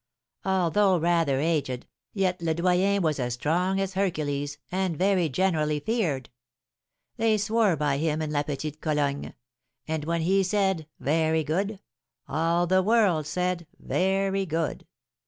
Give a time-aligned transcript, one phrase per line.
[0.45, 6.31] Although rather aged, yet Le Doyen was as strong as Hercules, and very generally feared.
[7.17, 9.35] They swore by him in La Petite Pologne;
[9.87, 11.79] and when he said 'Very good!'
[12.27, 14.87] all the world said 'Very good!'